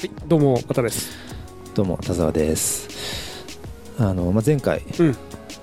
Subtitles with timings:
[0.00, 1.10] はい、どうも、渡です。
[1.74, 2.88] どうも田沢です。
[3.98, 5.16] あの、まあ、前回うん、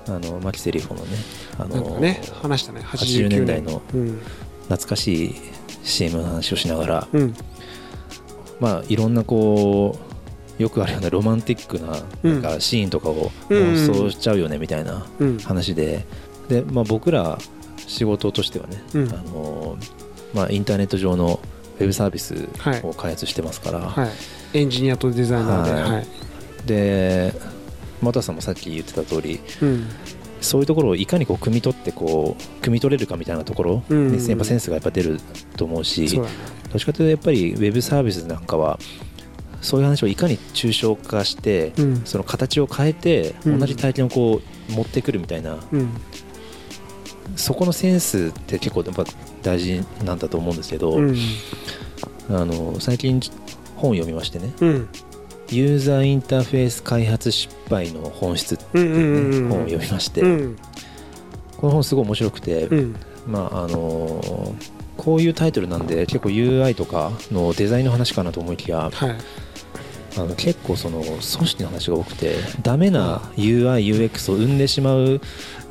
[0.06, 1.16] あの牧瀬里穂のね
[1.58, 3.46] あのかね、話したね、80 89年。
[3.46, 4.20] 代のうん、
[4.68, 5.34] 懐かしい
[5.82, 7.34] CM の話をしながら、うん、
[8.60, 9.98] まあいろんなこ
[10.58, 12.40] うよくあるようなロマンティックなうん。
[12.40, 13.58] なんかシーンとかをうん。
[13.74, 16.06] 妄想しちゃうよねみたいなうん、話で。
[16.48, 17.40] で、まあ、僕ら
[17.76, 19.08] 仕事としてはね、うん。
[19.08, 19.76] あの
[20.32, 21.40] まあ、インターネット上の
[21.78, 22.80] ウェブサービスはい。
[22.82, 25.82] を開発してますから、はい、エンジニアとデザイナーで、はい。
[25.82, 26.06] はい、
[26.66, 27.32] で
[28.02, 29.86] 又さんもさっき言ってた通りうん、
[30.40, 34.12] そういうところをいかにこう汲み取ってこう汲み取れるかみたいなところうん。
[34.16, 35.20] にやっぱセンスがやっぱ出る
[35.56, 36.22] と思うし、ね、ど
[36.76, 38.78] っちかというとやっぱりウェブサービスなんかは
[39.60, 43.58] そういう話をいかに抽象化して、うん、その形を変えてうん。
[43.58, 44.40] 同じ体験をこ
[44.70, 45.90] う持ってくるみたいな、うん、
[47.34, 49.04] そこのセンスって結構やっぱ
[49.42, 51.16] 大事なんだと思うんですけど、うん、
[52.30, 53.20] あの最近
[53.76, 54.88] 本を読みましてねうん、
[55.50, 60.56] 「ユーザーインターフェース開発失敗の本質」ってうん、いう本を読みまして、うん、
[61.56, 62.96] この本すごい面白くて、うん、
[63.26, 64.54] まああの
[64.96, 69.16] こういうタイトルなんで結構 UI とかのデザインの話かなと思いきやはい、
[70.22, 75.20] あの結構その組織の話が多くてダメな UIUX を生んでしまう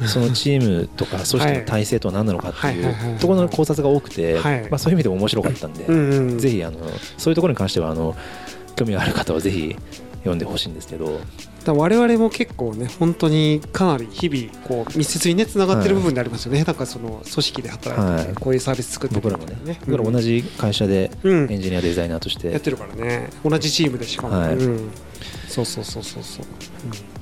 [0.06, 4.62] そのチームとか組織の体制とは何なのかっていうところの考察が多くて、はい。
[4.70, 5.86] まあ、そういう意味でも面白かったんで、
[6.38, 6.80] ぜひあの
[7.18, 8.16] そういうところに関してはあの
[8.76, 9.76] 興味がある方はぜひ
[10.28, 11.20] 読んでほしいんですけど、
[11.64, 18.36] だ我々も結構ね、本当にかなり日々、こう密接にね、つながってる部分でありますよね、なんかその組織で働いてて、はい。
[18.36, 24.56] こういうサービス作って僕らもねね、僕ら同じ会社でうん、エンジニアデザイナーとして、やってるからね、同じチームでしかも、はい。
[24.56, 24.90] うん、
[25.48, 26.46] そうそうそうそうそう、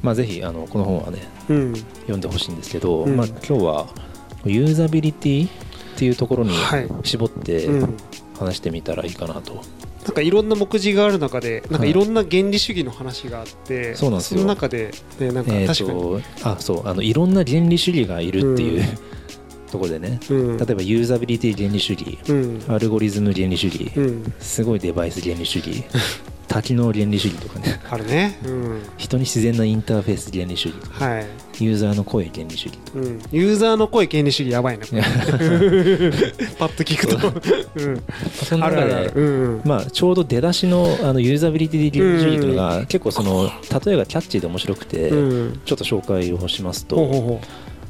[0.01, 1.19] まあ、ぜひあのこの本はね
[1.49, 3.15] うん、読んでほしいんですけど、うん。
[3.15, 3.87] まあ、今日は
[4.45, 5.49] ユーザビリティっ
[5.97, 6.87] ていうところにはい。
[7.03, 7.97] 絞ってうん、
[8.37, 9.61] 話してみたらいいかなと、
[10.05, 14.41] なんかいろんな目次がある中で、なんかはいいろんな原理主義の話があって、そうなんですよ。
[14.41, 18.85] の中で、ね、なんかえー確かに、とあそうあのいろんな原理主義がいるっていう、うん。
[19.71, 20.19] ところでね。
[20.29, 25.83] うん、例えばユーザビリティ原理主義うん、アルゴリズム原理主義、うん、すごいデバイス原理主義
[26.55, 27.81] 多機能原理主義とかね。
[27.89, 31.25] あるね、うん、人に自然なインターフェース原理主義とかはい、
[31.59, 32.99] ユーザーの声原理主義とか。
[32.99, 37.17] うん、ユーザーの声原理主義やばいな、 パッと聞くと、
[37.75, 43.51] うん、その中で、うん、まあ、ちょうど出だしのあのユーザビリティ原理主義というのが結構その
[43.85, 47.41] 例えがキャッチーで面白くて、うん、ちょっと紹介をしますと、ほうほうほ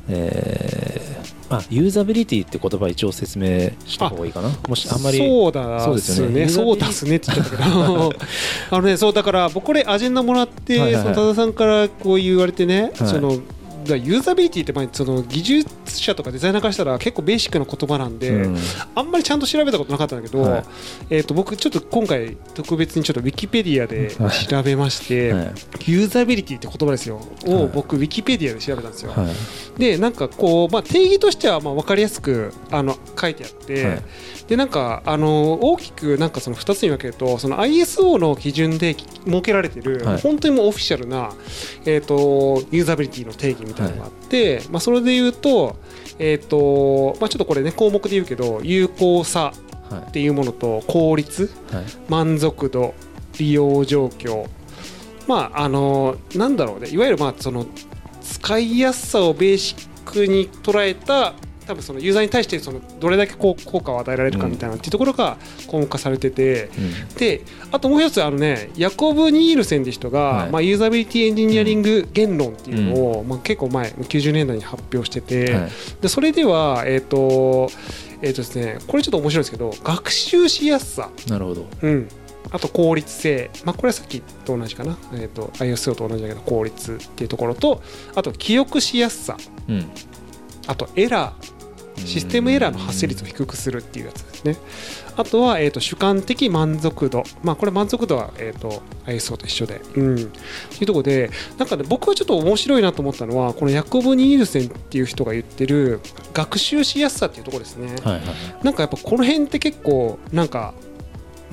[0.10, 1.15] えー
[1.50, 4.50] あユーザビリティって言葉一応説明した方がいいかな。
[4.68, 6.50] もしうあんまりそうだそうですよね。
[6.50, 8.14] そうだっすねって言っちゃったけど。
[8.72, 11.14] あのねそうだから僕これアジェンダもらって、はいはいはい。
[11.16, 13.08] その多田さんからこう言われてね、はい。
[13.08, 18.58] そのユーザビリティってまあその技術者とかデザイナーからしたら結構ベーシックな言葉なんで、うん。
[18.96, 20.66] あんまりちゃんと調べたことなかったんだけど、はい。
[21.10, 24.48] えー、と僕ちょっと今回特別にちょっとウィキペディアではい。
[24.48, 25.54] 調べまして、はい。
[25.86, 27.22] ユーザビリティって言葉ですよ。
[27.46, 27.70] をはい。
[27.74, 29.80] 僕ウィキペディアで調べたんですよ、はい。
[29.80, 34.02] でなんかこう、まあ、定義としてはまあ分かりやすくあの書いてあって、はい。
[34.48, 40.22] でなんかあの大きくなんかその2つに分けるとその ISO の基準で設けられてる、はい。
[40.22, 41.32] 本当にもうオフィシャルな、
[41.86, 44.25] えー、とユーザビリティの定義みたいなのがあって、
[44.72, 45.78] まあ、それで言うと,、
[46.20, 49.54] えーとまあ、ちょっとこれね項目で言うけど有効さ
[49.90, 50.10] はい。
[50.10, 51.84] っていうものと効率はい。
[52.10, 52.94] 満足度
[53.38, 54.48] 利用状況。
[55.28, 56.90] まああのなんだろうね。
[56.90, 57.66] いわゆるまあその
[58.22, 61.34] 使いやすさをベーシックに捉えた
[61.66, 65.38] 多分そのユーザーに対してそのどれだけこう効果を与えられるかみたいなっていうところが
[65.68, 66.82] 項目化されてて、う
[67.14, 67.16] ん。
[67.16, 70.52] であともう一つあのねヤコブ・ニールセンって人が、はい。
[70.52, 75.72] まあ、ユーザビリティエンジニアリング言論っていうのを、まあ、結構前90年代に発表してて、はい。
[76.02, 77.70] でそれではえっ、と
[78.22, 81.10] えっ、とですねこれちょっと面白いんですけど学習しやすさ。
[81.28, 81.68] なるほど。
[81.82, 82.10] うん、
[82.52, 87.82] あと効率性、まあ、これはさっきと同じかな、えー、と ISO と同じだけど効率っていうところと
[88.16, 89.38] あと記憶しやすさ。
[89.68, 89.92] うん。
[90.68, 91.55] あとエラー
[91.98, 94.58] システムエラーの発生率を低くするっていうやつですね。
[95.18, 97.24] あとは、えー、と主観的満足度。
[97.44, 99.82] まあこれ満足度は、えー、と ISO と一緒で。
[99.96, 100.16] うん。
[100.16, 106.02] っていうところでなんかね僕はちょっと面白いなと思ったのはこのヤコブ・ニールセンっていう人が言ってる
[106.34, 108.22] 学習しやすさっていうところですね、はいはい
[108.64, 110.74] なんかやっぱこの辺って結構なんか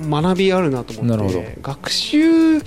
[0.01, 1.43] 学びあるなと思ってなるほど。
[1.61, 2.59] 学習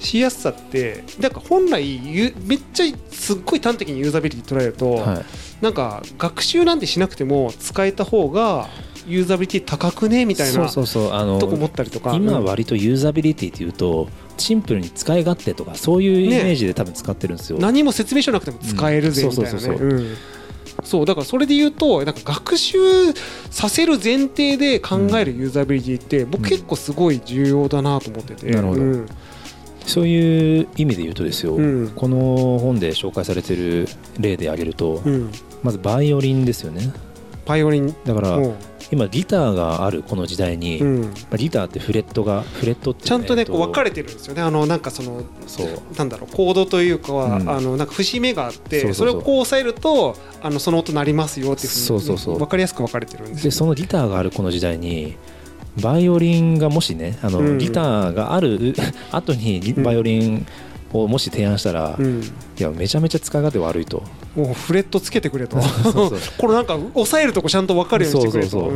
[0.00, 5.24] しやすさってなんか本来ゆめっちゃすっごい端的にユーザビリティ捉えると、はい
[5.62, 8.68] なんか学習なんてしなくても使えた方が
[9.06, 11.12] ユーザビリティ高くねみたいなそうそうそう。
[11.12, 12.14] あのとこ思ったりとか。
[12.14, 19.30] 今うん割とユーザビリティっていうとシンプルに使い勝手とかそういうイメージで多分使ってるんですよ、何も説明書なくても使えるぜうん。
[19.30, 19.78] みたいなねそうそう。
[19.78, 20.16] そううん。
[20.84, 22.78] そうだからそれで言うとなんか学習
[23.50, 28.80] させる前提で考えるユーザビリティって僕結構すごい重要だなと思ってて、なるほど。
[28.80, 29.06] うん。
[29.86, 31.88] そういう意味で言うとですよ、うん。
[31.94, 33.88] この本で紹介されてる
[34.18, 35.30] 例で挙げると、うん、
[35.62, 36.92] まずバイオリンですよね。
[37.46, 37.94] バイオリン。
[38.04, 38.56] だからも
[38.92, 44.42] 今ギターがあるこの時代に、う、うん、まあギターってフレットがフレットってちゃんとねこう分かれれてるんですよね。
[44.42, 45.68] あのなんかそのそう。
[45.96, 47.48] なんだろうコードというかは、うん。
[47.48, 52.38] あのなんか節目があってそれをこう押さえるとあのその音鳴りますよっていうふうにそうそうそう。
[52.38, 55.16] 分かりやすく分かれてるんですよでそのギターがあるこの時代に
[55.80, 57.58] バイオリンがもしねあの、うん。
[57.58, 58.74] ギターがある
[59.10, 60.46] 後にバイオリン
[60.92, 62.22] をもし提案したら、いうん、
[62.58, 64.02] やめちゃめちゃ使い勝手悪いと
[64.36, 65.56] もうフレットつけてくれと。
[66.38, 68.70] これなんか押さえるとこちゃんと分かるようにしてくれと。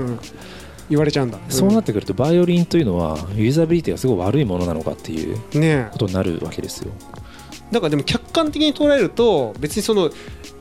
[0.88, 5.36] 言われちゃうんだ、そうなってくるとバイオリンというのはユーザビリティがすごい悪いものなのかっていう
[5.90, 6.92] ことになるわけですよ。
[7.72, 10.10] だからでも客観的に捉えると別にその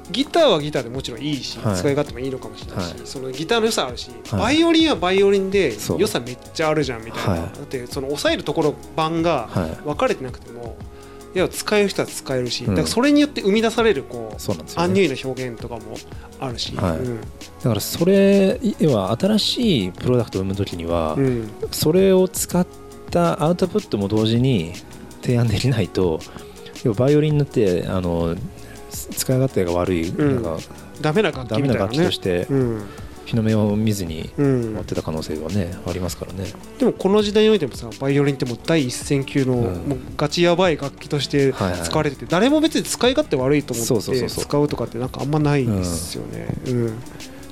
[0.10, 1.76] ギターはギターでもちろんいいし、はい。
[1.76, 3.00] 使い勝手もいいのかもしれないし、はい。
[3.06, 4.42] そのギターの良さあるし、はい。
[4.42, 7.40] バイオリンはバイオリンで良さめっちゃあるじゃんみたいな、はい。
[7.42, 9.70] だってその押さえるところ版がはい。
[9.84, 10.76] 分かれてなくても
[11.36, 12.76] いや使える人は使えるし、うん。
[12.76, 15.82] だからそれによって生み出されるこうそうなんですよ、ね、アンニュイな表現とかも
[16.40, 17.00] あるし、はい。
[17.00, 17.22] うん。
[17.22, 17.28] だ
[17.64, 21.52] からそれ要は新しいプロダクトを生む時には、うん。
[21.72, 22.66] それを使っ
[23.12, 24.72] たアウトプットも同時に
[25.22, 26.22] 提案できないと
[26.84, 28.36] 要はバイオリンってあの
[28.90, 30.42] 使い勝手が悪い、うん。
[30.42, 30.64] なんか
[31.02, 31.80] ダメな楽ダメな器みたいなね。
[31.80, 32.86] 楽器としてうん
[33.26, 34.74] 日の目を見ずにうん。
[34.76, 36.46] 持ってた可能性はねありますからね。
[36.80, 39.62] でもこの時代においてもさバイオリンってもう第一線級の、うん。
[39.62, 44.46] もうガチやばい楽器として使われてて、誰も別に使い勝手悪いと思ってそうそうそうそう。
[44.46, 46.48] 使うとかってなんかあんまないですよね。
[46.68, 46.94] うん。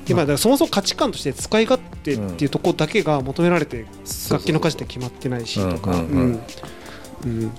[0.06, 3.86] でまあ、だからそもそも価値観として使い勝手っていうところだけが求められて
[4.30, 5.92] 楽器の数って決まってないしとか。
[5.92, 6.20] うんうんうん。
[6.20, 6.40] うん。
[7.24, 7.52] うん。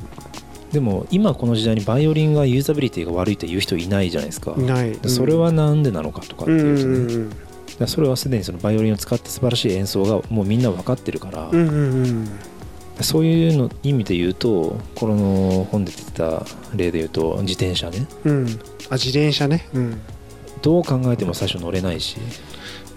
[0.71, 4.55] でも今この時代にバイオリンがユーザビリティが悪いって言う人いないじゃないですか。
[4.59, 5.09] いない、うん。
[5.09, 7.45] それはなんでなのかとかってうんいうとね、うんうんだか
[7.81, 12.29] らそれはすでにそのバイオリンを使って素晴らしい演奏がもうみんな分かってるから、うんうんうん。
[13.01, 16.45] そういうの意味で言うとこの本で出てた
[16.75, 18.07] 例で言うと自転車ね。
[18.25, 18.47] うん。
[18.91, 20.01] あ自転車ね、うん、
[20.63, 22.17] どう考えても最初乗れないし。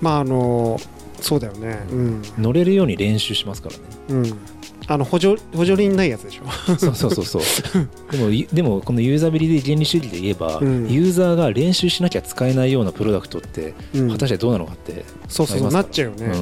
[0.01, 0.79] まああの
[1.19, 1.85] そうだよね。
[1.91, 2.21] うん。
[2.37, 3.81] 乗れるように練習しますからね。
[4.09, 4.56] うん
[4.89, 6.75] あの補助補助輪ないやつでしょ。
[6.77, 7.87] そうそうそうそう。
[8.11, 10.87] でもいでもこのユーザビリティ原理主義で言えば、うん。
[10.89, 14.11] ユーザーが練習しなきゃ使えないようなプロダクトってうん。
[14.11, 16.37] 果たしてどうなのかって、そうそうなっちゃうよね、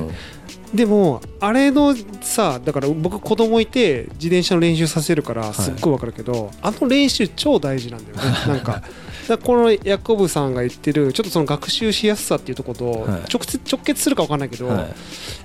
[0.72, 0.78] うん。
[0.78, 8.24] でもあれのさだから僕子供いて自転車の練習させるからすっごいわかるけど、あの練習超大事なんだよね。
[8.48, 8.84] なんか
[9.28, 13.22] だこのヤコブさんが言ってるちょっとその学習しやすさっていうところとはい。
[13.32, 14.78] 直接直結するか分かんないけど、はい。
[14.80, 14.86] や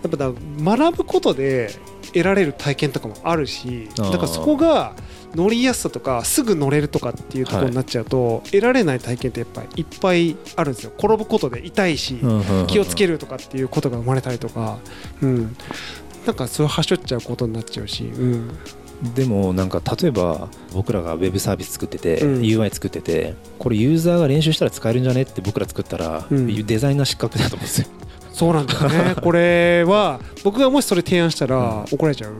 [0.06, 1.70] っぱだ学ぶことで
[2.12, 4.94] 得られる体験とかもあるしだからそこが
[5.34, 10.92] 乗りやすさとかすぐ乗れるとかっていうところになっちゃうと、得られない体験ってやっぱりいっぱいあるんですよ。
[10.98, 12.18] 転ぶことで痛いし、
[12.66, 14.78] 気をつけるとかっていうことが生まれたりとか、
[15.22, 15.56] うん、
[16.26, 18.50] なんかそれはしょっちゃうことになっちゃうし、うん、
[19.14, 22.40] でもなんか例えば僕らがウェブサービス作ってて、うん。
[22.42, 25.22] UI 作っててこれユーザーが練習したら使えるんじゃね？
[25.22, 26.66] って僕ら作ったら、うん。
[26.66, 27.86] デザイナー失格だと思うんですよ、
[28.32, 29.14] そうなんだよね。
[29.22, 32.32] これは僕がもしそれ提案したら怒られちゃう、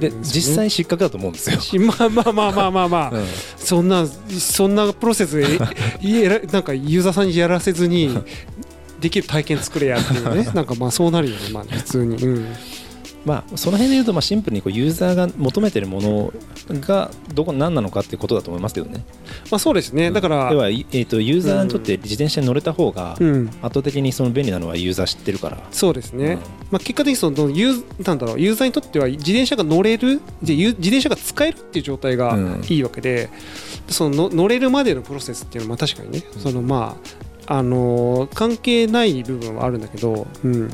[0.00, 3.24] で実際失格だと思うんですよ、しまあまあまあまあまあまあ、 うん。
[3.56, 5.58] そんなそんなプロセスで
[6.52, 8.16] なんかユーザーさんにやらせずに
[9.00, 10.48] できる体験作れやっていうね。
[10.54, 11.40] なんかまあそうなるよね。
[11.52, 12.46] まあ普通に、うん、
[13.24, 16.32] まあその辺で言うとまあシンプルにこうユーザーが求めてるもの
[16.80, 19.04] がどこ何なのかっていうことだと思いますけどね。
[19.50, 20.10] まあそうですね。
[20.10, 23.48] だから要は、いえー、とユーザーにとって自転車に乗れた方がうん。
[23.62, 26.38] 圧倒的にその便利なのはユーザー知ってるから、そうですね、うん。
[26.38, 26.40] ま
[26.76, 32.64] あ、結果的にそのユーなんだろうユーザーにとっては自転車が乗れる自転車が使えるっていう状態がうん。
[32.68, 33.30] いいわけで、
[33.88, 36.96] そのの乗れるまでのプロセスっていうのはまあ確かにね、そのま
[37.46, 40.70] ああのー関係ない部分はあるんだけど、うん、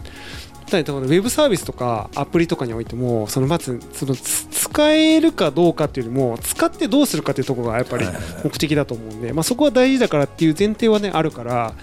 [0.70, 8.06] ただウェブサービスとかアプリとかにおいてもそのまずそのつ使えるかどうかっていうよりも使ってどうするかっていうところがやっぱり
[8.44, 11.74] 目的だと思うんで、まあ、そこは大事だからっていう前提はねあるから、ま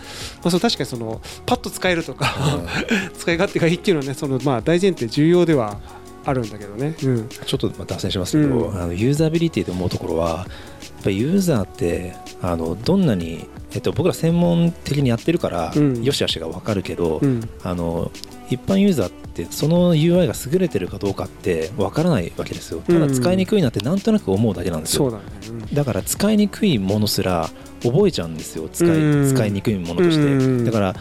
[0.46, 2.34] あ、その確かにそのパッと使えるとか、
[3.18, 5.80] 使い勝手がいいっていうのはねそのまあ大前提重要では
[6.28, 6.96] あるんだけどね。
[7.04, 7.30] うん。
[7.30, 8.82] ちょっとまあ脱線しますけど、うん。
[8.82, 16.04] あのユーザビリティで思うところはやっぱりユーザーってあのどんなに、えっと、僕ら専門的にやってるから、うん。
[16.04, 17.50] よしあしが分かるけど、うん。
[17.64, 18.12] あの
[18.50, 22.80] 一般ユーザーってその UI が優れてるかどうかって分からないわけですよ。
[22.80, 25.24] ただ使いにくいなってなんとなく思うだけなんですよ、そうだね。
[25.50, 25.76] うん。
[25.76, 27.50] だから使いにくいものすら
[27.84, 28.70] 覚えちゃうんですよ。
[28.70, 29.36] 使い,、うん。
[29.36, 30.96] 使いにくいものとして、うんだから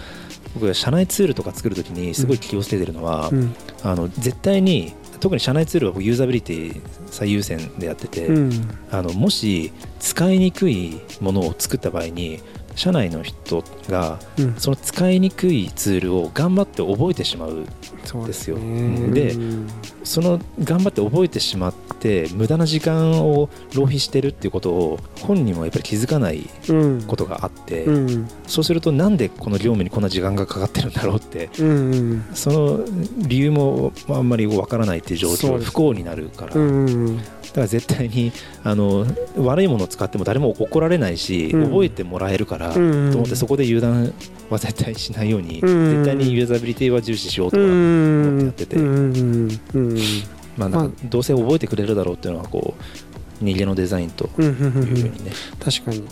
[0.54, 3.54] 僕社内ツールとか作るときにすごい気をつけてるのは、うん。
[3.82, 8.50] あの絶対に特に社内ツールは僕ユーザビリティ最優先でやってて、うん。
[8.90, 12.40] あのもし使いにくいものを作った場合に
[12.76, 14.54] 社内の人がうん。
[14.56, 17.66] その使いにくいツールを頑張って覚えてしまう
[18.04, 19.08] そうですよね。
[19.08, 19.68] でうん
[20.04, 21.74] その頑張って覚えてしまっ
[22.06, 27.02] て無駄な時間を浪費してるっていうことを本人もやっぱり気づかないうん。
[27.02, 28.28] ことがあって、うん。
[28.46, 32.24] そうするとなんでこの業務にこんな時間がかかってるんだろうってうんうん。
[32.34, 32.84] その
[33.18, 38.32] 理由もあんまりわからないっていう状況不幸になるから、だから絶対に
[38.64, 41.64] あの悪いものを使っても誰も怒られないし、うん。
[41.70, 44.12] 覚えてもらえるから、うんと思ってそこで油断
[44.50, 48.76] は絶対しないように、うん絶対にユーザビリティは重視しようとうか、ん思ってやってて
[50.56, 55.12] まあなんかどうせ覚えてくれるだろうっていうのはこう人間のデザインとうんうんうんいうふううん。
[55.12, 55.32] にね、
[55.62, 56.02] 確かに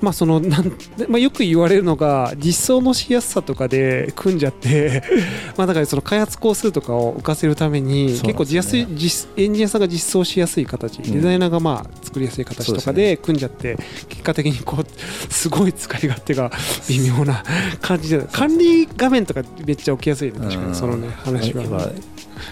[0.00, 0.72] まあそのなん、
[1.08, 5.02] まあ、よく言われるのが実装のしやすさとかで組んじゃって
[5.56, 11.02] まあだからその開発工数とかを浮かせるために結構ですよね実実エンジニアさんが実装しやすい形、ん。
[11.02, 13.76] デザイナーがまあ作りやすい形とかでで組んじゃって
[14.08, 16.50] 結果的にこうすごい使い勝手が
[16.88, 17.42] 微妙な
[17.80, 20.68] 感じで管理画面とかめっちゃ起きやすいね確かうん。
[20.70, 21.90] にそのね話は。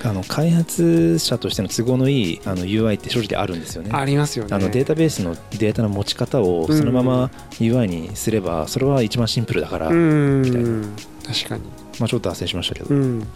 [0.03, 3.91] あの開発者としての都合のいいあの UI って正直あるんですよね。
[3.93, 4.51] ありますよね。
[4.55, 10.43] あのデータベースのデータの持ち方をうんそのまま UI にすればそれは一番シンプルだから、うん。
[10.43, 10.89] みたいな。
[11.27, 11.63] 確かに。
[11.99, 13.27] まあ、ちょっと脱線しましたけど、うん。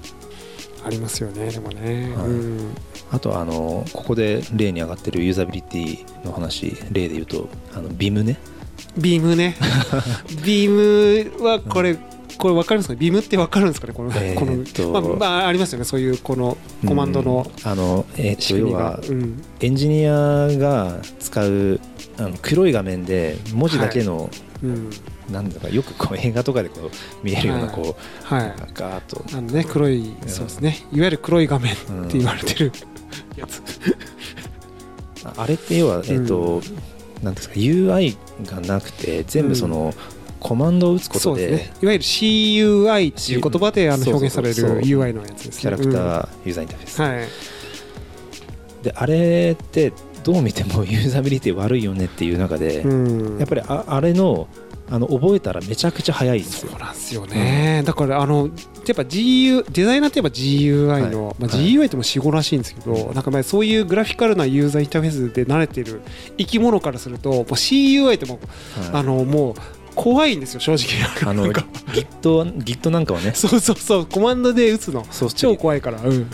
[0.84, 2.26] ありますよねでもね、はい。
[2.26, 2.74] うん。
[3.10, 8.38] あとはあのここで例に上がってるユーザビリティの話例で言うとあの BIM ね。
[8.96, 9.56] ビームね。
[10.44, 11.96] ビー ムはこれ、
[12.40, 12.94] これ分かるんですか？
[12.94, 13.92] ビームって分かるんですかね？
[13.92, 15.84] この,、えーこのまあ、まあありますよね。
[15.84, 16.56] そういうこの
[16.86, 19.42] コマンドのうんあの、えー要は、うん。
[19.60, 21.80] エンジニアが使う
[22.18, 24.30] あの黒い画面で文字だけの、
[24.62, 24.90] うん。
[25.30, 26.90] なんだかよくこう映画とかでこう
[27.22, 27.74] 見えるようなはい。
[27.74, 27.96] こ
[28.30, 28.54] う、はい。
[28.74, 30.78] ガーッと、あのね黒いそうですね。
[30.92, 32.04] いわゆる黒い画面うん。
[32.06, 32.72] って言われてる
[33.36, 33.62] やつ。
[35.24, 36.62] ああれって要は、えーっと
[37.22, 38.16] なんですか？UI
[38.46, 39.92] がなくて全部その、
[40.40, 41.72] コマンドを打つことでね。
[41.82, 45.60] いわゆる CUI っていう言葉であの表現される UI のやつですね。
[45.60, 47.08] キャラクターユーザーインターフェース、うん。
[47.08, 47.28] はい。
[48.82, 49.92] であれって
[50.24, 53.38] どう見てもユーザビリティ悪いよねっていう中で、うん。
[53.38, 54.48] やっぱりああれの
[54.92, 56.72] あの覚えたらめちゃくちゃ早いんですよ。
[56.72, 58.48] そうなんですよね、だからあの
[58.86, 61.60] やっぱ GU デザイナーってやっぱ GUI の、まあ、はい。
[61.60, 66.00] はい GUI っても死語らしいんですけど、なんかまあそういうグラフィカルなユーザーインターフェースで慣れてる
[66.38, 68.40] 生き物からするともう CUI っても
[68.78, 68.90] う、はい。
[68.94, 69.54] あのもう
[69.94, 70.88] 怖いんですよ正直。
[71.30, 71.64] あのなんか。
[71.92, 73.32] Git, Git なんかはね。
[73.34, 75.06] そうそうそうコマンドで打つの。
[75.10, 76.30] そう超怖いから、うん、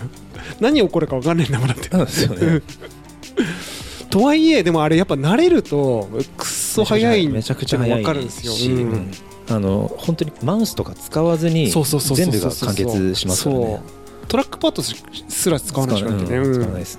[0.60, 1.88] 何起こるか分かんないんだもんだって。
[1.88, 2.62] ですよね。
[4.10, 8.92] とはいえでもあれやっぱ慣れるとくっそ早いんめちゃくちゃ分かるんですよ、し、うん。
[8.92, 9.10] うん。
[9.48, 13.80] あの本当にマウスとか使わずに全部が完結しますからね。
[14.28, 16.46] トラックパッドすら使わないしかなくてね、うん。
[16.46, 16.98] うん使わないです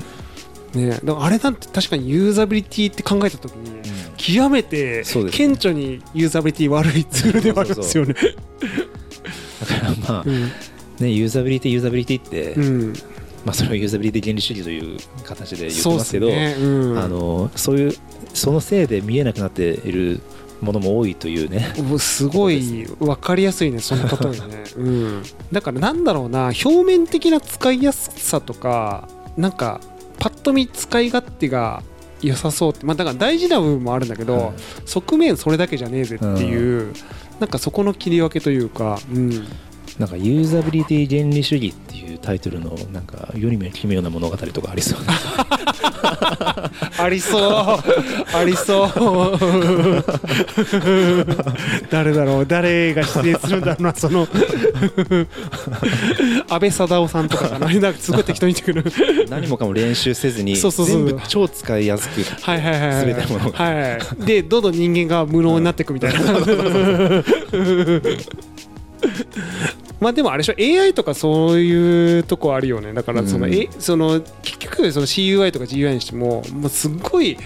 [0.73, 3.81] ね、ね、あれなんて確かにユーザビリティって考えた時に
[4.17, 8.13] 極めて顕著にユーザビリティ悪いツールではあるんですよね。
[8.13, 10.51] だからまあうん。
[11.00, 12.93] ねユーザビリティユーザビリティって、うん。
[13.45, 16.55] まあ、それをユーザビリティ原理主義という形で言ってますけどね。
[16.59, 17.00] うん。
[17.00, 17.93] あのそういう
[18.33, 20.19] そのせいで見えなくなっている
[20.62, 21.74] ものも多いというね。
[22.00, 24.63] すごい分かりやすいね、その例えね。
[24.77, 29.07] うん、だからなんだろうな、表面的な使いやすさとか、
[29.38, 29.81] なんか、
[30.19, 31.83] パッと見使い勝手が
[32.21, 34.53] 良さそうって、まあ、だから大事な部分もあるんだけど、はい
[34.86, 36.93] 側面それだけじゃねえぜっていう、
[37.39, 39.45] なんかそこの切り分けというか、うん、
[40.00, 45.13] なんかユーザビリティ原理主義っていうタイトルのなんか世にも奇妙な物語とかありそうな
[47.00, 47.44] ありそう、
[48.36, 48.92] ありそう。
[51.89, 54.27] 誰だろう、誰が出演するんだろうな、その
[56.50, 58.84] 安倍貞夫さんとかかな、なんかすごい適当にくる。
[59.30, 63.06] 何もかも練習せずに全部超使いやすくはいはいはいはい。
[63.06, 64.25] 全てのものがはい。
[64.25, 66.20] で、どんどん人間が無能になっていくみたいな。
[70.00, 72.94] まあでもあれでしょ AI とかそういうとこあるよね。
[72.94, 73.54] だからその、うん。
[73.54, 77.38] えその結局その CUI とか GUI にしても、まあ、すっごい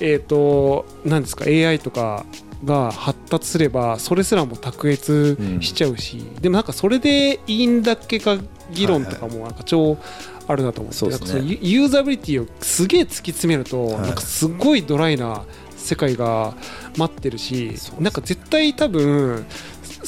[0.00, 2.24] えっ、となんですか AI とか
[2.64, 8.38] が発達すればそれすらも卓越しちゃうし、でもなんかそれでいいんだっけか
[8.72, 9.98] 議論とかもなんか超
[10.48, 11.42] あるなと思って、そうですね。
[11.42, 14.00] ユユーザビリティをすげえ突き詰めると、はい。
[14.02, 15.44] なんかすごいドライな
[15.76, 16.54] 世界が
[16.96, 19.44] 待ってるし、なんか絶対多分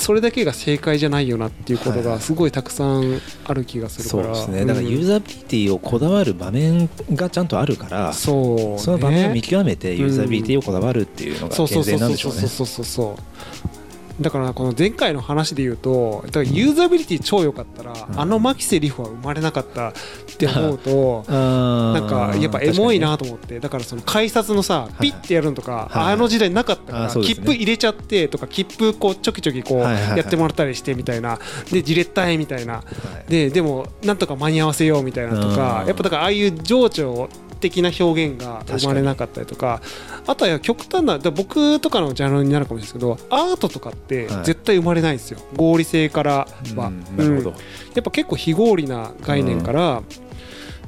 [0.05, 2.03] それだけが正解じゃないよなっていうことはい。
[2.03, 4.67] がすごいたくさんある気がするから、そうですね。
[4.67, 12.41] だからユーザビリティをこだわる場面がちゃんとあるから、そう、ね、その場面を見極めてユーザビリティをこだわるっていうのがそうそうそう健全なんでしょうね。
[12.41, 13.84] そうそうそうそう
[14.21, 18.21] だからこの前回の話で言うとだからユーザビリティ超良かったら、うん。
[18.21, 19.93] あのマキセリフは生まれなかったっ
[20.37, 31.39] て思うと ななんかやっぱエモいなと思ってだからその改札のさいピッてやるのとかはいあの時代なかったから切符入れちゃってとか切符こうちょきちょきこうやってもらったりしてみたいな
[31.73, 32.83] でじれったいみたいな。
[33.29, 35.89] ででもなんとか間に合わせようみたいなとかうん。
[35.89, 37.29] やっぱだからああいう情緒
[37.65, 39.81] 的な表現が生まれなかったりとか
[40.27, 44.45] あとは極端な僕とかのジャンルになるかもしれないですけどアートとかってはい。
[44.45, 45.39] 絶対生まれないんですよ。
[45.57, 46.87] 合理性からは。
[46.89, 47.57] うんなるほど、うん
[47.95, 50.03] やっぱ結構非合理な概念から、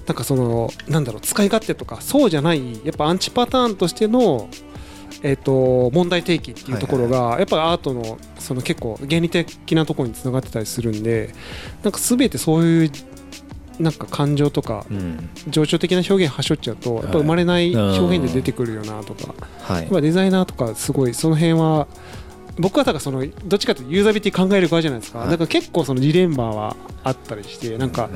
[0.06, 4.48] なんかそのなんだろう使い勝手とかそうじゃないやっぱアンチパターンとしての
[5.22, 11.32] えー、と問題提起っていうところが、やっぱアートのその結構原理的なところにつながってたりするんで
[11.82, 12.90] なんか全てそういう
[13.78, 15.28] なんか感情とかうん。
[15.48, 19.82] 情緒的な表現はしょっちゃうとやっぱ生まれない表現で出てくるよなとか、はい。
[19.82, 21.86] やっぱデザイナーとかすごいその辺は
[22.58, 25.30] 僕はだからそのどっちかというとユーザビリティ考える側じゃないですか、はい。
[25.30, 28.10] だから結構そのジレンマはあったりしてなんか、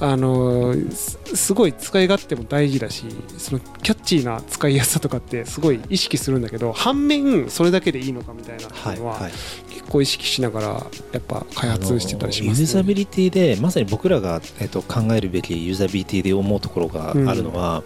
[0.00, 3.04] あのーすすごい使い勝手も大事だし
[3.38, 9.32] そのキャッチーな使いやすさとかってすごい意識するんだけど反面それだけでいいのかみたいなのははい
[9.84, 10.66] 結構意識しながら
[11.12, 17.82] やっぱ開発してたりします、あのユーザビリティでまさに僕らが、えっと、考えるべきユーザビリティで思うところがあるのは、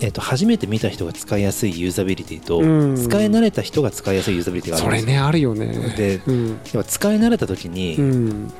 [0.00, 2.96] えっと、初めて見た人が使いやすいユーザビリティと、うん。
[2.96, 5.06] 使い慣れた人が使いやすいユーザビリティがあるんですよ。
[5.06, 5.94] それねあるよね。
[5.96, 8.52] でうん、やっぱ使い慣れた時に、うん、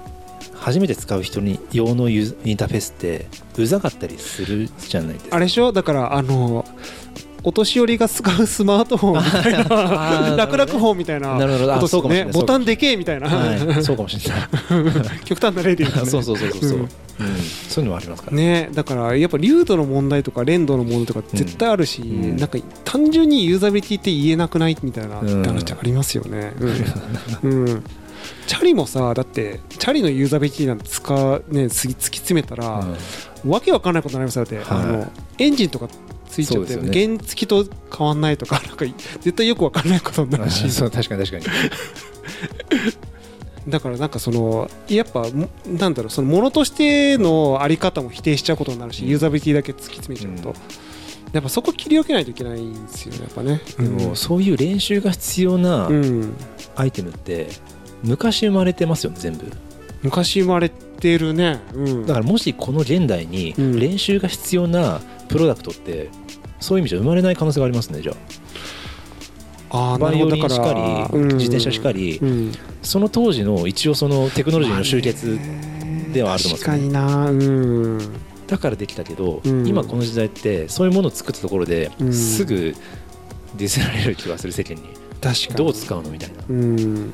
[0.54, 3.26] 初めて使う人に用のユーインターフェースって
[3.58, 5.36] うざかったりするじゃないですか。
[5.36, 5.72] あれでしょ？
[5.72, 6.64] だからあの
[7.46, 10.34] お年寄りが使うスマートフォンみたいな。
[10.36, 11.38] 楽々フォンみたいな。
[11.38, 11.72] なるほど。
[11.72, 15.20] あことそうかもしれないボタンでけえみたいな、はい、 そうかもしれない。
[15.24, 16.82] 極端な例で言うと、ね、 そうそうそうそうそう、ううん。
[16.82, 16.88] ん
[17.68, 18.68] そういうのもありますからね。
[18.74, 22.36] だからやっぱ流度の問題とか連動の問題とか絶対あるし、うん。
[22.36, 25.44] なんか単純にユーザビリティって言えなくないみたいなうん。
[25.44, 26.52] 話ありますよね、
[27.44, 27.64] うん。
[27.64, 27.82] うん。
[28.48, 32.84] チャリもさだってチャリのユーザビリティなんて使うね突き突き詰めたら、
[33.46, 34.44] わけわかんないことになりますよ。
[34.44, 34.82] だって、はい。
[34.82, 35.88] あのエンジンとか
[36.36, 37.06] ついちゃって、ね。
[37.06, 37.64] 原付と
[37.96, 40.68] 変わんないとかなんか絶対よくわかんないことになうんるし。
[40.70, 41.56] そう確かに確かに。
[43.72, 49.08] だからなんかそのやっぱもなんだろうそのものとしてのあり方も否定しちゃうことになるし、うん。
[49.08, 50.54] ユーザビリティだけ突き詰めちゃうと、うん。
[51.32, 53.62] やっぱそこ切り分けないといけないんですよねやっぱね。
[53.78, 56.34] でも、そういう練習が必要なうん、
[56.76, 57.48] アイテムって
[58.02, 59.50] 昔生まれてますよね全部。
[60.02, 63.80] 昔生まれてるね、うん、だからもしこの現代にうん。
[63.80, 66.10] 練習が必要なプロダクトって
[66.60, 68.16] そういう意味じゃ生まれない可能性がありますねじゃあ。
[69.94, 71.28] あーバイオリンしからりうん。
[71.36, 72.52] 自転車しかりうん。
[72.82, 75.38] その当時の一応そのテクノロジーの集結
[76.12, 78.18] ではあると思うんですよね。
[78.46, 79.66] だからできたけどうん。
[79.66, 82.12] 今この時代ってそういうものを作ったところでうん。
[82.12, 82.74] すぐ
[83.56, 84.82] ディスられる気がする世間に。
[85.20, 85.54] 確かに。
[85.56, 86.36] どう使うのみたいな。
[86.48, 87.12] うん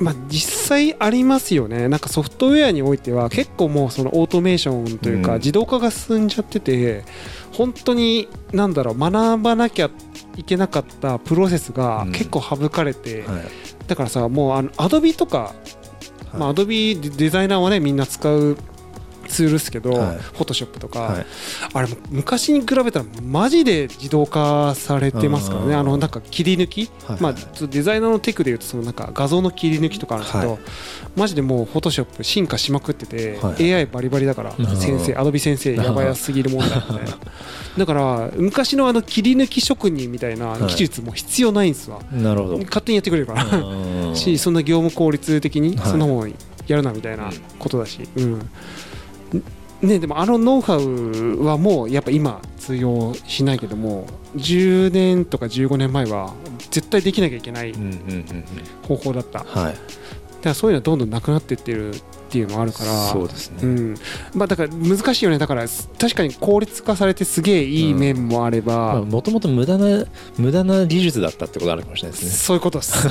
[0.00, 5.38] まあ、実際ありますよね、なんかソフトウェアにおいては結構もうそのオートメーションというかうん。
[5.38, 7.04] 自動化が進んじゃってて、
[7.52, 9.90] 本当になんだろう学ばなきゃ
[10.36, 12.12] いけなかったプロセスがうん。
[12.12, 13.42] 結構省かれて、はい。
[13.86, 15.54] だからさもうあのアドビとか、
[16.32, 18.56] まあ、アドビデザイナーはねみんな使う
[19.30, 20.18] ツールですけど、はい。
[20.18, 21.26] フォトショップとか、はい。
[21.72, 25.74] あれも昔に比べたらマジで自動化されてますからね。
[25.74, 27.20] あのなんか切り抜き、はい。
[27.20, 27.34] まあ、
[27.66, 30.60] デザイナーのテクでいうとそのなんか画像の切り抜きとかあるんですけど、はい。
[31.16, 37.18] マジでもうフォトショップ進化しまくってて、はい AI バリバリだからー先生アドビ先生やばやすぎるもんだみたいな
[37.78, 42.58] だから昔のあの切り抜き職人みたいな技術も必要ないんですわ、なるほど。
[42.58, 43.44] 勝手にやってくれるから。
[43.44, 44.14] うん。
[44.16, 45.90] しそんな業務効率的にはい。
[45.90, 46.34] そんなもん
[46.66, 48.50] やるなみたいなことだし、うん
[49.82, 56.34] ね、でもあのノウハウはもうやっぱ今通用しないけども10年とか15年前は
[56.70, 57.72] 絶対できなきゃいけない
[58.86, 59.38] 方法だった。
[59.38, 59.74] だかはい
[60.48, 63.08] らそういうのはどんどんなくなっていってるっていうのはあるから。
[63.08, 63.58] そうですね。
[63.62, 63.94] うん。
[64.34, 65.38] まあ、だから難しいよね。
[65.38, 65.66] だから
[65.98, 70.04] 確かに効率化されてすげえいい面もあれば、もともと無駄な
[70.38, 72.30] 無駄な技術だったってことあるかもしれないですね。
[72.30, 73.08] そういうことです。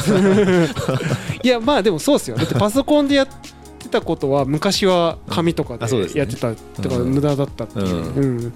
[1.43, 2.37] いやまあでもそうですよ。
[2.37, 3.58] だってパソコンでやって
[3.89, 7.11] たことは昔は紙とかでやってたとかうん。
[7.11, 8.53] 無駄だったっていう、うん。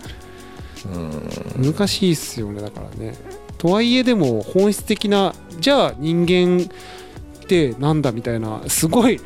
[1.58, 1.74] うん。
[1.74, 3.16] 難しいっすよねだからね。
[3.58, 9.22] とはいえでも本質的なじゃあ人間ってなんだみたいなすごい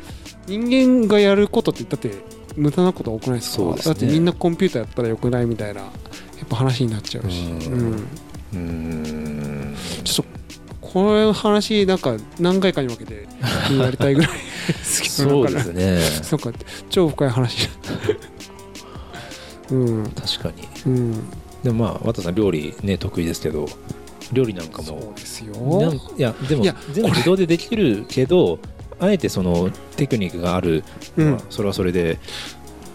[0.46, 2.12] 人間がやることってだって
[2.56, 3.62] 無駄なこと多くないですか？
[3.64, 3.76] ね。
[3.84, 5.88] だってみんなコンピューターやったらよくないみたいなや
[6.44, 8.08] っぱ話になっちゃうし、ううんん。
[8.54, 9.74] うん。
[10.04, 10.38] ちょっと
[10.92, 13.28] この話なんか何回かに分けて
[13.78, 14.34] やりたいぐらい好
[15.02, 16.00] きそうですね。
[16.24, 16.50] そうか。
[16.88, 17.68] 超深い話
[19.70, 20.10] うん。
[20.10, 20.66] 確かに。
[20.86, 21.12] うん。
[21.62, 23.68] でもまあ渡さん料理ね得意ですけど
[24.32, 25.52] 料理なんかそうもですよ。
[26.16, 28.58] いやでもいや全部自動でできるけど
[28.98, 30.84] あえてそのテクニックがある、
[31.16, 31.30] うん。
[31.32, 32.18] まあそれはそれで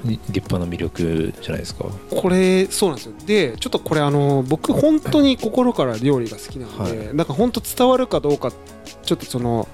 [0.03, 1.85] 立派な魅力じゃないですか。
[2.09, 3.13] これそうなんですよ。
[3.25, 8.51] でちょっとこれあの僕本当に心から料理が好きなので、はなんか本当伝わるかどうか
[9.03, 9.67] ちょっとその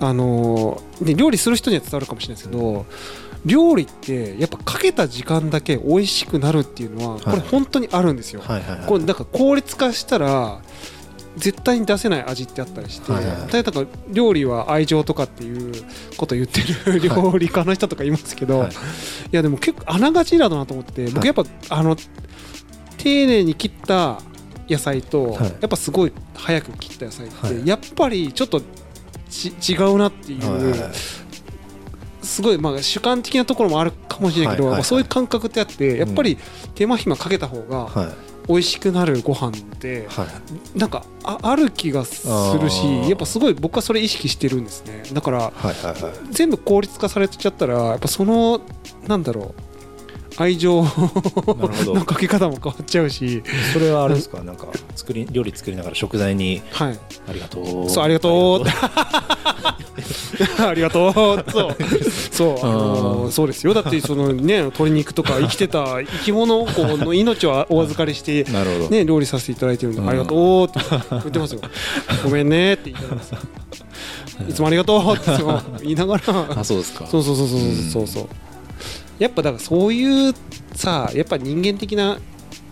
[0.00, 2.86] あので料理する人には伝わるかもしれないですけど
[3.44, 10.60] 料理ってやっぱかけた時間だけ美味しくなるっていうのはこれ本当にあるんですよ、はいこれなんか効率化したら
[11.38, 13.88] 絶対に出せない味ってあったりして、はいはい。
[14.12, 15.72] 料理は愛情とかっていう
[16.16, 18.70] ことを言ってる料理家の人とかいますけど、はい。
[18.70, 18.74] い
[19.32, 21.12] やでも結構あながちだなと思ってはい。
[21.12, 21.96] 僕やっぱあの
[22.96, 24.20] 丁寧に切った
[24.68, 25.50] 野菜とはい。
[25.60, 27.62] やっぱすごい早く切った野菜っはい。
[27.62, 28.60] てやっぱりちょっと
[29.30, 30.92] ち違うなっていうはい
[32.22, 36.36] すごいまあ主観的なところもあるかもしれないけどそういう感覚ってあってやっぱり
[36.74, 38.08] 手間暇かけた方がはい
[38.48, 40.78] 美味しくなるご飯ってはい。
[40.78, 42.26] なんかあある気がす
[42.60, 45.02] るしやっぱすごい僕はそれ意識してるんですね。
[45.12, 45.52] だから
[46.30, 48.60] 全部効率化されちゃったらやっぱその
[49.06, 49.67] なんだろう
[50.38, 53.42] 愛情のかけ方も変わっちゃうし。
[53.72, 54.42] それはあれですか？
[54.42, 56.98] なんか作り料理作りながら食材にはい。
[57.28, 57.90] ありがとう。
[57.90, 58.68] そうありがとう。
[60.62, 61.12] ありがとう。
[61.50, 61.76] そう。
[62.30, 63.74] そう、あのーそうですよ。
[63.74, 68.88] だってそのね鶏肉とか 生きてた生き物こうの命を お預かりしてなるほど。
[68.90, 70.08] ね料理させていただいてるんで、うん。
[70.08, 71.60] ありがとうって言ってますよ。
[72.24, 73.32] ごめんねって言ってます。
[74.48, 75.32] いつもありがとうって
[75.82, 76.22] 言いながら。
[76.60, 77.06] あそうですか。
[77.08, 77.60] そうそうそうそう
[77.92, 78.28] そうそう
[79.18, 80.34] やっぱだからそういう
[80.74, 82.18] さやっぱ人間的な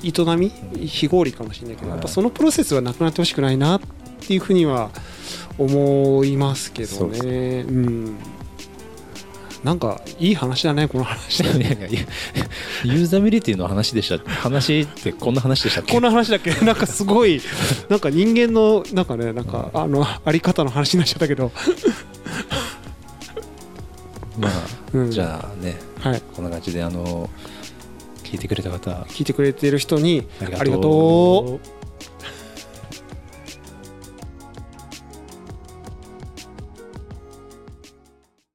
[0.04, 0.50] 営み
[0.86, 1.98] 非合理かもしれないけど、はい。
[1.98, 3.80] やっぱそのプロセスはなくなってほしくないなっ
[4.20, 4.90] ていうふうには
[5.58, 8.16] 思いますけどそううん。
[9.64, 11.40] なんかいい話だねこの話。
[11.42, 12.00] いやいやいや
[12.84, 15.92] ユーザビリティの話でした話ってこんな話でしたっけ？
[15.94, 16.52] こんな話だっけ？
[16.64, 17.40] なんかすごい
[17.88, 21.50] なんか人間のなんかねなんかあのあり方の話になっちゃったけど、
[24.38, 24.52] まあ、
[25.04, 26.22] うん、じゃあねはい。
[26.34, 27.28] こんな感じであの
[28.22, 28.90] 聞いてくれた方。
[29.08, 31.54] 聞いてくれてる人にありがとう。
[31.56, 31.60] う